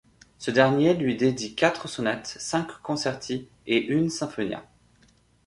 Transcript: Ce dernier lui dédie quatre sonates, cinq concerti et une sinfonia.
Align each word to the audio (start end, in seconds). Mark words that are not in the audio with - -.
Ce 0.39 0.49
dernier 0.49 0.95
lui 0.95 1.15
dédie 1.15 1.53
quatre 1.53 1.87
sonates, 1.87 2.35
cinq 2.39 2.71
concerti 2.81 3.47
et 3.67 3.77
une 3.77 4.09
sinfonia. 4.09 4.65